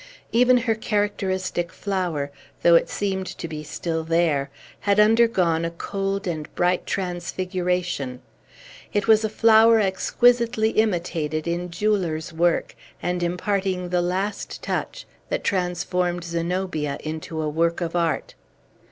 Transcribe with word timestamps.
Even 0.31 0.57
her 0.57 0.73
characteristic 0.73 1.71
flower, 1.71 2.31
though 2.63 2.73
it 2.73 2.89
seemed 2.89 3.27
to 3.27 3.47
be 3.47 3.61
still 3.61 4.03
there, 4.03 4.49
had 4.79 4.99
undergone 4.99 5.63
a 5.63 5.69
cold 5.69 6.25
and 6.25 6.51
bright 6.55 6.87
transfiguration; 6.87 8.19
it 8.93 9.07
was 9.07 9.23
a 9.23 9.29
flower 9.29 9.79
exquisitely 9.79 10.71
imitated 10.71 11.47
in 11.47 11.69
jeweller's 11.69 12.33
work, 12.33 12.73
and 12.99 13.21
imparting 13.21 13.89
the 13.89 14.01
last 14.01 14.63
touch 14.63 15.05
that 15.29 15.43
transformed 15.43 16.23
Zenobia 16.23 16.97
into 17.01 17.39
a 17.39 17.47
work 17.47 17.79
of 17.79 17.95
art. 17.95 18.33